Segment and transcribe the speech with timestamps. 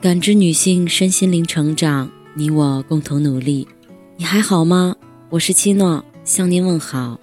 [0.00, 3.66] 感知女性身心灵成长，你我共同努力。
[4.16, 4.94] 你还好吗？
[5.28, 7.18] 我是七诺，向您问好。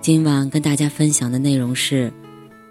[0.00, 2.12] 今晚跟大家分享的内容是：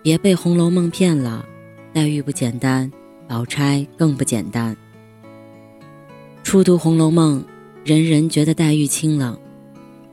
[0.03, 1.45] 别被《红楼梦》骗了，
[1.93, 2.91] 黛玉不简单，
[3.29, 4.75] 宝钗更不简单。
[6.43, 7.41] 初读《红楼梦》，
[7.89, 9.39] 人人觉得黛玉清冷，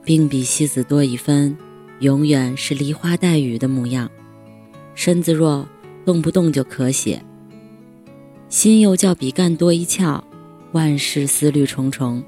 [0.05, 1.57] 并比西子多一分，
[1.99, 4.09] 永远是梨花带雨的模样，
[4.95, 5.67] 身子弱，
[6.05, 7.21] 动不动就咳血。
[8.49, 10.23] 心又叫比干多一窍，
[10.71, 12.23] 万事思虑重重，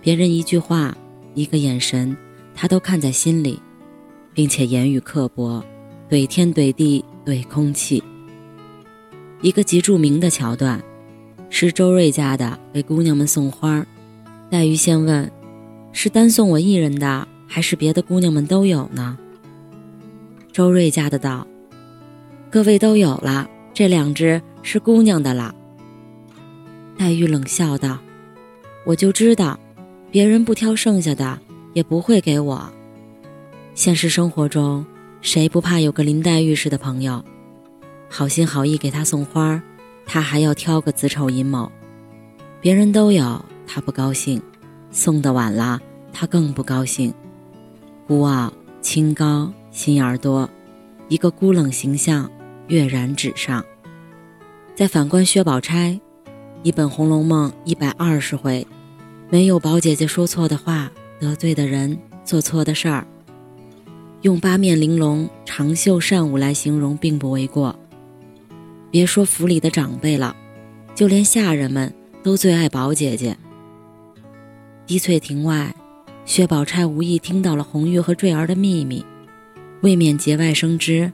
[0.00, 0.96] 别人一句话、
[1.34, 2.16] 一个眼神，
[2.54, 3.60] 他都看在心里，
[4.32, 5.64] 并且言语刻薄，
[6.08, 8.02] 怼天怼地怼空气。
[9.42, 10.80] 一个极著名的桥段，
[11.50, 13.84] 是周瑞家的给姑娘们送花，
[14.48, 15.30] 黛玉先问
[15.92, 19.18] ：“是单送我一人的，还是别的姑娘们都有呢？”
[20.52, 21.44] 周瑞家的道
[22.50, 25.54] ：“各位都有了，这两只是姑娘的了。”
[26.98, 27.98] 黛玉冷笑道
[28.86, 29.58] ：“我就知道，
[30.10, 31.38] 别人不挑剩下的，
[31.74, 32.72] 也不会给我。
[33.74, 34.84] 现实生活中，
[35.20, 37.22] 谁不怕有个林黛玉似的朋友？
[38.08, 39.62] 好心好意给她送花，
[40.06, 41.70] 她还要挑个子丑寅卯。
[42.62, 44.40] 别人都有，她不高兴；
[44.90, 45.78] 送的晚了，
[46.14, 47.12] 她更不高兴。
[48.06, 50.48] 孤傲、清高、心眼儿多，
[51.08, 52.30] 一个孤冷形象
[52.68, 53.62] 跃然纸上。
[54.74, 56.00] 再反观薛宝钗。”
[56.66, 58.66] 一本《红楼梦》一百二十回，
[59.30, 63.06] 没有宝姐姐说错的话、得罪的人、做错的事儿。
[64.22, 67.78] 用八面玲珑、长袖善舞来形容，并不为过。
[68.90, 70.34] 别说府里的长辈了，
[70.92, 71.94] 就连下人们
[72.24, 73.36] 都最爱宝姐姐。
[74.88, 75.72] 滴翠亭外，
[76.24, 79.06] 薛宝钗无意听到了红玉和坠儿的秘密，
[79.82, 81.12] 未免节外生枝，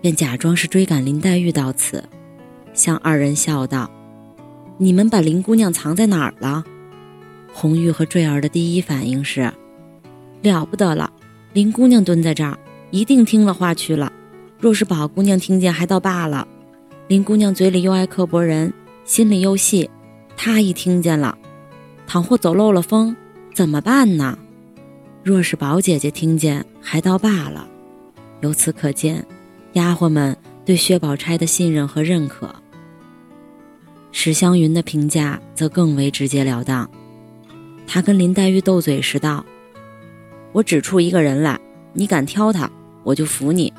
[0.00, 2.04] 便假装是追赶林黛玉到此，
[2.72, 3.90] 向二人笑道。
[4.80, 6.64] 你们把林姑娘藏在哪儿了？
[7.52, 9.52] 红玉和坠儿的第一反应是：
[10.42, 11.12] 了不得了，
[11.52, 12.56] 林姑娘蹲在这儿，
[12.92, 14.12] 一定听了话去了。
[14.60, 16.46] 若是宝姑娘听见，还倒罢了。
[17.08, 18.72] 林姑娘嘴里又爱刻薄人，
[19.04, 19.90] 心里又细，
[20.36, 21.36] 她一听见了，
[22.06, 23.16] 倘或走漏了风，
[23.52, 24.38] 怎么办呢？
[25.24, 27.68] 若是宝姐姐听见，还倒罢了。
[28.42, 29.26] 由此可见，
[29.72, 32.54] 丫鬟们对薛宝钗的信任和认可。
[34.10, 36.88] 史湘云的评价则更为直截了当，
[37.86, 39.44] 他跟林黛玉斗嘴时道
[40.52, 41.60] ：“我指出一个人来，
[41.92, 42.70] 你敢挑他，
[43.04, 43.72] 我就服你；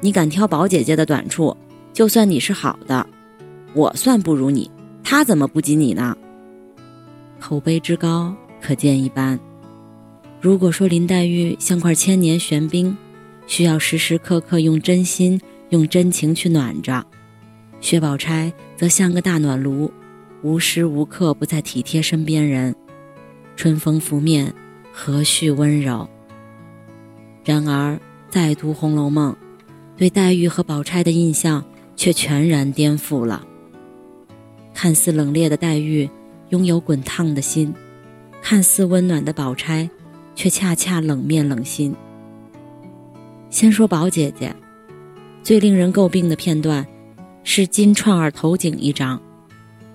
[0.00, 1.56] 你敢挑宝姐姐的短处，
[1.92, 3.06] 就算你是好的，
[3.72, 4.70] 我算不如你，
[5.02, 6.16] 他怎么不及你呢？”
[7.40, 9.38] 口碑之高，可见一斑。
[10.40, 12.96] 如果说林黛玉像块千年玄冰，
[13.46, 17.04] 需要时时刻刻用真心、用真情去暖着。
[17.84, 19.92] 薛宝钗则像个大暖炉，
[20.40, 22.74] 无时无刻不在体贴身边人，
[23.56, 24.50] 春风拂面，
[24.90, 26.08] 和煦温柔。
[27.44, 28.00] 然而
[28.30, 29.34] 再读《红楼梦》，
[29.98, 31.62] 对黛玉和宝钗的印象
[31.94, 33.46] 却全然颠覆了。
[34.72, 36.08] 看似冷冽的黛玉，
[36.48, 37.70] 拥有滚烫的心；
[38.40, 39.90] 看似温暖的宝钗，
[40.34, 41.94] 却恰恰冷面冷心。
[43.50, 44.56] 先说宝姐姐，
[45.42, 46.82] 最令人诟病的片段。
[47.46, 49.20] 是金钏儿投井一章，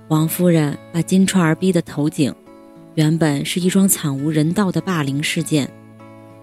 [0.07, 2.33] 王夫人把金钏儿逼得投井，
[2.93, 5.67] 原本是一桩惨无人道的霸凌事件。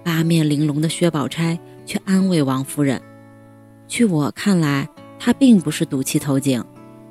[0.03, 1.56] 八面玲珑的薛宝钗
[1.87, 3.00] 却安慰王夫人
[3.87, 6.62] ：“据我看来，她并不是赌气投井，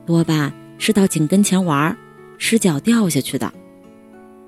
[0.05, 1.97] 多半是到井跟前玩，
[2.37, 3.51] 失脚掉下去的。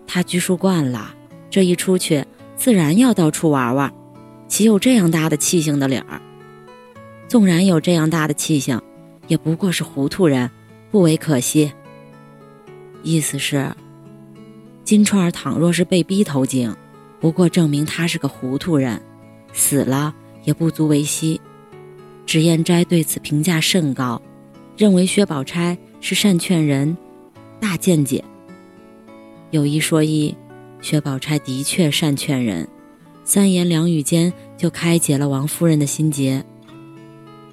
[0.06, 1.16] 她拘束惯了，
[1.50, 2.24] 这一出去
[2.58, 3.94] 自然要到处玩玩，
[4.50, 6.22] 岂有这样大的气性的理儿？
[7.30, 8.80] 纵然有这样大的气性。”
[9.28, 10.50] 也不过是糊涂人，
[10.90, 11.72] 不为可惜。
[13.04, 13.72] 意思是，
[14.84, 16.76] 金钏儿倘若是被逼投井，
[17.20, 19.02] 不过证明他是个糊涂人，
[19.54, 21.40] 死了也不足为惜。
[22.26, 24.22] 脂砚斋对此评价甚高，
[24.76, 26.98] 认为薛宝钗是善劝人，
[27.60, 28.24] 大见解。
[29.52, 30.36] 有一说一，
[30.82, 32.68] 薛宝钗的确善劝人，
[33.24, 36.44] 三言两语间就开解了王夫人的心结。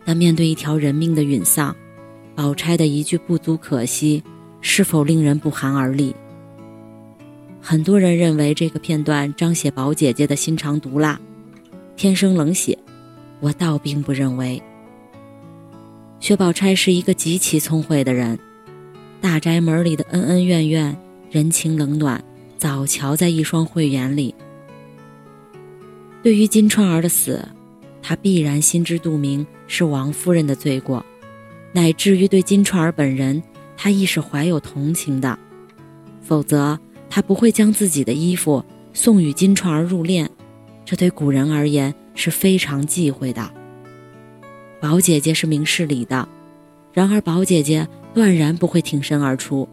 [0.05, 1.75] 但面对一条人命的陨丧，
[2.35, 4.23] 宝钗的一句不足可惜，
[4.61, 6.15] 是否令人不寒而栗？
[7.61, 11.19] 很多人认为这个片段彰显宝姐姐的心肠毒辣，
[11.97, 12.79] 天生冷血。
[13.41, 14.63] 我倒并不认为。
[16.21, 18.39] 薛宝钗是一个极其聪慧的人，
[19.21, 20.97] 大宅门里的恩恩怨怨、
[21.31, 22.23] 人情冷暖，
[22.57, 24.35] 早瞧在一双慧眼里。
[26.23, 27.47] 对于金钏儿的死，
[28.01, 31.05] 他必然心知肚明是王夫人的罪过，
[31.73, 33.43] 乃至于对金钏儿本人，
[33.77, 35.39] 他亦是怀有同情的，
[36.23, 36.79] 否则
[37.09, 40.29] 他不会将自己的衣服送与金钏儿入殓，
[40.85, 43.51] 这对古人而言是非常忌讳的。
[44.81, 46.29] 宝姐姐是明事理的，
[46.93, 49.69] 然而宝姐姐断然不会挺身而出。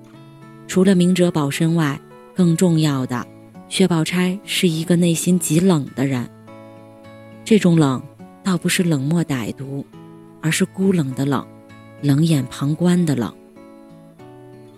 [0.68, 2.00] 除了明哲保身外，
[2.34, 3.28] 更重要的，
[3.68, 6.30] 薛宝钗是一个内心极冷的人。
[7.44, 8.02] 这种冷，
[8.44, 9.86] 倒不是冷漠歹毒，
[10.42, 11.46] 而是孤冷的冷，
[12.02, 13.34] 冷眼旁观的冷。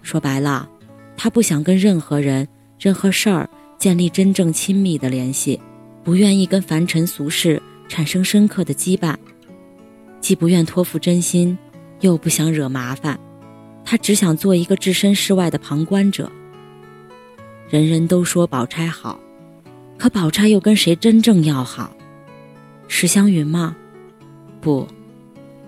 [0.01, 0.67] 说白了，
[1.15, 5.59] 他不想跟任何人、任何事儿建立真正亲密的联系，
[6.03, 9.15] 不愿意跟凡尘俗世产生深刻的羁绊。
[10.19, 11.57] 既不愿托付真心，
[12.01, 13.19] 又不想惹麻烦，
[13.85, 16.29] 他只想做一个置身事外的旁观者。
[17.69, 19.19] 人人都说宝钗好，
[19.97, 21.95] 可宝钗又跟谁真正要好？
[22.95, 23.75] 史湘云吗？
[24.61, 24.87] 不，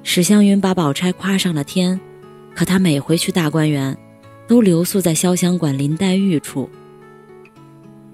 [0.04, 2.00] 史湘云把宝钗夸上了天，
[2.54, 3.98] 可她每回去大观园，
[4.48, 6.70] 都留宿在潇湘馆林黛玉处。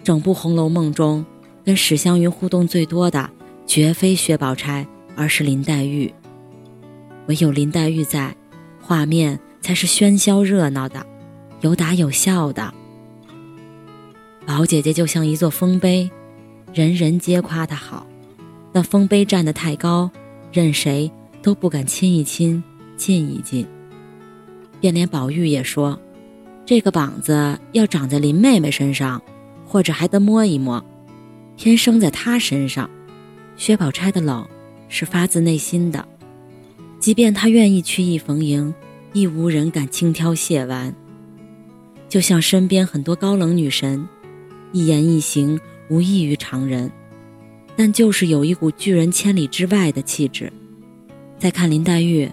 [0.01, 1.25] 整部《红楼梦》中，
[1.65, 3.29] 跟史湘云互动最多的，
[3.67, 4.87] 绝非薛宝钗，
[5.17, 6.11] 而是林黛玉。
[7.27, 8.33] 唯有林黛玉在，
[8.79, 11.05] 画面才是喧嚣热闹的，
[11.59, 12.73] 有打有笑的。
[14.45, 16.09] 宝姐姐就像一座丰碑，
[16.73, 18.07] 人人皆夸她好，
[18.71, 20.09] 那丰碑站得太高，
[20.51, 22.63] 任谁都不敢亲一亲、
[22.95, 23.65] 近一近。
[24.79, 25.99] 便连宝玉也说
[26.65, 29.21] ：“这个膀子要长在林妹妹身上，
[29.65, 30.83] 或者还得摸一摸，
[31.57, 32.89] 偏生在她身上。”
[33.57, 34.47] 薛宝钗的冷，
[34.87, 36.07] 是发自内心的。
[36.99, 38.73] 即便他愿意曲意逢迎，
[39.13, 40.95] 亦无人敢轻挑亵玩。
[42.07, 44.07] 就像身边很多高冷女神，
[44.71, 45.59] 一言一行
[45.89, 46.91] 无异于常人，
[47.83, 50.53] 但就是有一股拒人千里之外的气质。
[51.39, 52.29] 再看林黛玉，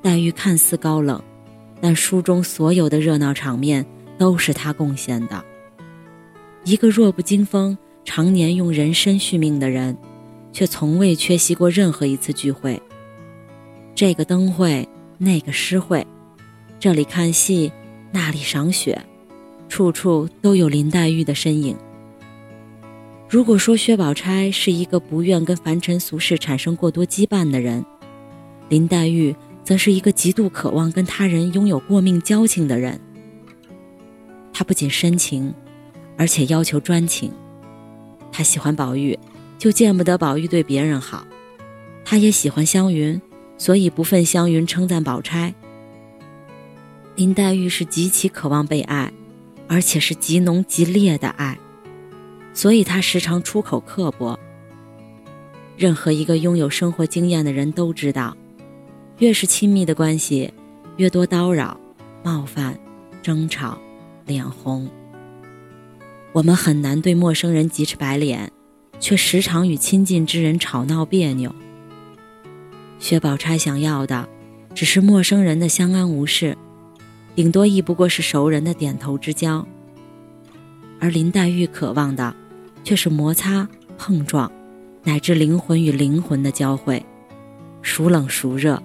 [0.00, 1.20] 黛玉看似高冷，
[1.80, 3.84] 但书中所有的热闹场面
[4.16, 5.44] 都是她贡献的。
[6.62, 9.98] 一个弱不禁风、常年用人参续命的人，
[10.52, 12.80] 却从未缺席过任何一次聚会。
[13.96, 14.88] 这个灯会，
[15.18, 16.06] 那个诗会，
[16.78, 17.72] 这里看戏，
[18.12, 18.96] 那里赏雪，
[19.68, 21.76] 处处都有林黛玉的身影。
[23.28, 27.84] 如果说薛宝钗是一个不愿跟凡尘俗世产生过多羁绊的人，
[28.68, 29.34] 林黛玉
[29.64, 33.00] 则是一个极度渴望跟他人拥有过命交情的人。
[34.52, 35.52] 她不仅深情，
[36.16, 37.32] 而且要求专情。
[38.30, 39.18] 她喜欢宝玉，
[39.58, 41.26] 就见不得宝玉对别人好；
[42.04, 43.20] 她也喜欢湘云。
[43.58, 45.54] 所以不忿湘云称赞宝钗。
[47.14, 49.10] 林黛玉是极其渴望被爱，
[49.66, 51.58] 而且是极浓极烈的爱，
[52.56, 54.36] 所以她时常出口刻薄。
[55.76, 58.34] 任何一个拥有生活经验的人都知道，
[59.18, 60.50] 越是亲密的关系，
[60.96, 61.78] 越多叨扰、
[62.24, 62.76] 冒犯、
[63.22, 63.78] 争吵、
[64.24, 64.88] 脸红。
[66.32, 68.50] 我们很难对陌生人急赤白脸，
[68.98, 71.54] 却时常与亲近之人吵闹别扭。
[72.98, 74.26] 薛宝钗想要的，
[74.74, 76.56] 只是陌生人的相安无事，
[77.34, 79.66] 顶多亦不过是熟人的点头之交。
[80.98, 82.34] 而林黛玉渴望的，
[82.86, 83.68] 却是摩擦、
[83.98, 84.48] 碰撞，
[85.02, 87.04] 乃至灵魂与灵魂的交汇，
[87.82, 88.80] 孰冷孰热？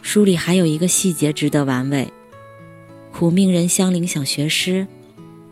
[0.00, 2.12] 书里还有一个细节值得玩味：
[3.12, 4.84] 苦命人香菱想学诗，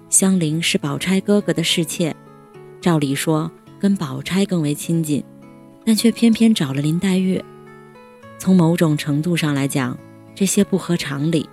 [0.09, 2.17] 香菱是宝钗哥哥的侍妾，
[2.81, 3.49] 照理说
[3.79, 5.23] 跟宝钗更为亲近，
[5.85, 7.41] 但却偏偏找了林黛玉。
[8.37, 9.97] 从某种程度上来讲，
[10.35, 11.49] 这些不合常理，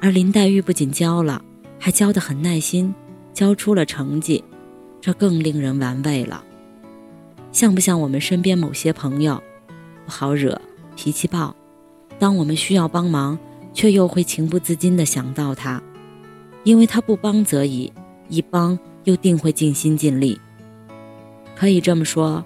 [0.00, 1.40] 而林黛玉不仅教了，
[1.78, 2.92] 还教得很耐心，
[3.32, 4.42] 教出了成绩，
[5.00, 6.44] 这更令人玩味了。
[7.52, 9.42] 像不像我们身边某些朋友，
[10.04, 10.60] 不好惹，
[10.96, 11.54] 脾气暴，
[12.18, 13.38] 当我们需要帮忙，
[13.72, 15.82] 却又会情不自禁地想到他，
[16.64, 17.92] 因为他不帮则已，
[18.28, 20.38] 一帮又定会尽心尽力。
[21.56, 22.44] 可以这么说，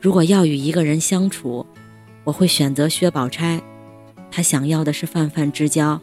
[0.00, 1.66] 如果要与一个人相处，
[2.24, 3.60] 我会选择薛宝钗，
[4.30, 6.00] 她想要的是泛泛之交，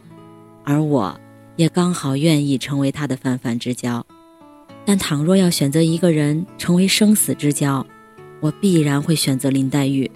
[0.64, 1.20] 而我
[1.56, 4.06] 也刚好愿意成为他的泛泛之交。
[4.90, 7.86] 但倘若要选择一个人成为生死之交，
[8.40, 10.10] 我必然会选择林黛玉，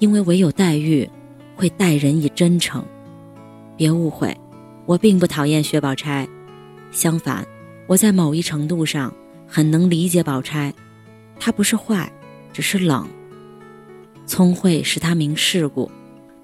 [0.00, 1.08] 因为唯有黛玉
[1.54, 2.84] 会待人以真诚。
[3.74, 4.36] 别误会，
[4.84, 6.28] 我并不讨厌薛宝钗，
[6.90, 7.46] 相反，
[7.86, 9.10] 我在某一程度上
[9.46, 10.74] 很能理解宝钗，
[11.40, 12.12] 她不是坏，
[12.52, 13.08] 只是冷。
[14.26, 15.90] 聪慧使她明世故，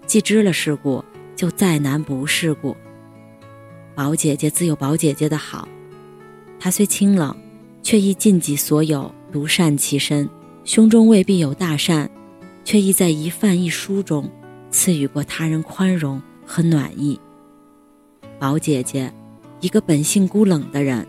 [0.07, 1.05] 既知了世故，
[1.37, 2.75] 就再难不世故。
[3.95, 5.69] 宝姐姐自有宝姐姐的好，
[6.59, 7.37] 她虽清冷，
[7.83, 10.29] 却亦尽己所有，独善其身。
[10.65, 12.09] 胸中未必有大善，
[12.65, 14.31] 却亦在一饭一书中
[14.71, 17.19] 赐予过他人宽容和暖意。
[18.39, 19.12] 宝姐姐，
[19.61, 21.07] 一个本性孤冷的人，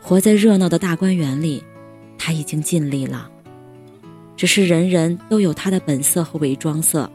[0.00, 1.62] 活在热闹的大观园里，
[2.16, 3.28] 她已经尽力了。
[4.36, 7.10] 只是人人都有他的本色和伪装色，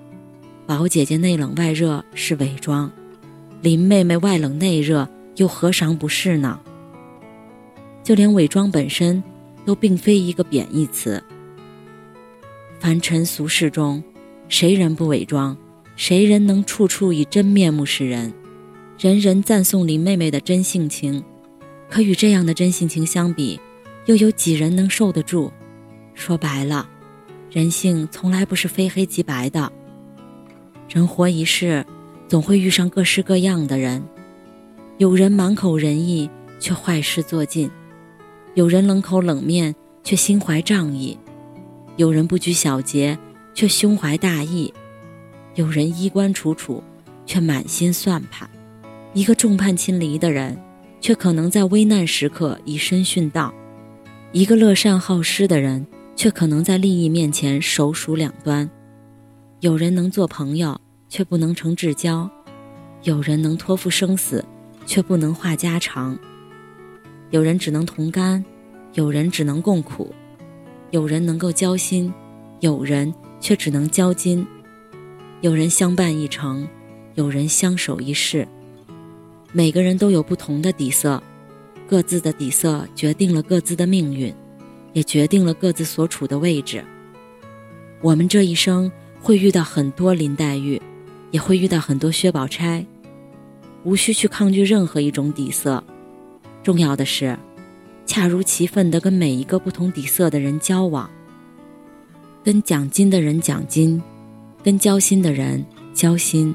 [0.66, 2.92] 宝姐姐内冷外热是伪装，
[3.62, 6.60] 林妹妹外冷内热又何尝不是呢？
[8.04, 9.24] 就连伪装本身，
[9.66, 11.24] 都并非一个贬义词。
[12.80, 14.04] 凡尘俗世中，
[14.48, 15.56] 谁人不伪装？
[15.96, 18.34] 谁人能处处以真面目示人？
[18.98, 21.24] 人人赞颂林妹妹的真性情，
[21.90, 23.60] 可与这样的真性情相比，
[24.06, 25.52] 又有几人能受得住？
[26.14, 26.88] 说白了。
[27.52, 29.72] 人性从来不是非黑即白的。
[30.88, 31.86] 人活一世，
[32.28, 34.04] 总会遇上各式各样的人。
[34.98, 36.30] 有人满口仁义，
[36.60, 37.70] 却坏事做尽；
[38.56, 41.18] 有人冷口冷面，却心怀仗义；
[41.98, 43.18] 有人不拘小节，
[43.54, 44.74] 却胸怀大义；
[45.56, 46.84] 有人衣冠楚楚，
[47.26, 48.50] 却满心算盘。
[49.14, 50.58] 一个众叛亲离的人，
[51.00, 53.54] 却可能在危难时刻以身殉道；
[54.32, 55.86] 一个乐善好施的人。
[56.16, 58.70] 却可能在利益面前首鼠两端，
[59.62, 60.78] 有人能做朋友，
[61.08, 62.30] 却不能成至交；
[63.04, 64.44] 有人能托付生死，
[64.86, 66.18] 却不能话家常；
[67.32, 68.44] 有人只能同甘，
[68.94, 70.08] 有人只能共苦；
[70.92, 72.14] 有人能够交心，
[72.60, 74.46] 有人却只能交金；
[75.42, 76.68] 有人相伴一程，
[77.16, 78.48] 有人相守一世。
[79.52, 81.22] 每个人都有不同的底色，
[81.88, 84.34] 各自的底色决定了各自的命运。
[84.92, 86.84] 也决定了各自所处的位置。
[88.02, 90.82] 我们这一生会遇到很多林黛玉，
[91.30, 92.84] 也会遇到很多薛宝钗，
[93.84, 95.84] 无需去抗拒任何一种底色。
[96.70, 97.36] 重要的是，
[98.06, 101.10] 恰如其分地跟每一个不同底色的人交往，
[102.44, 104.00] 跟讲金的人讲金，
[104.62, 106.54] 跟交心的人交心。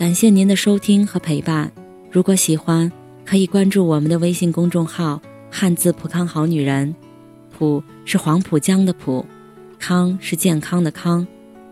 [0.00, 1.70] 感谢您的收听和陪伴。
[2.10, 2.90] 如果喜欢，
[3.24, 6.92] 可以关注我们的微信公众号“汉字浦康好女人”。
[7.56, 9.24] 浦是黄浦江的浦，
[9.78, 11.24] 康是健康的康。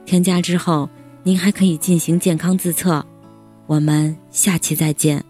[0.07, 0.89] 添加之后，
[1.25, 3.05] 您还可以进行健康自测。
[3.67, 5.28] 我们下期再见。